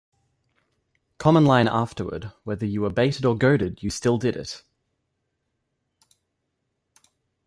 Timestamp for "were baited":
2.81-3.23